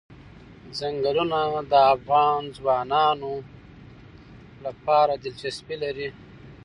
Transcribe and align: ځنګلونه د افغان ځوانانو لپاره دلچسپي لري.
ځنګلونه 0.77 1.39
د 1.71 1.73
افغان 1.93 2.41
ځوانانو 2.57 3.33
لپاره 4.65 5.13
دلچسپي 5.23 5.75
لري. 5.83 6.09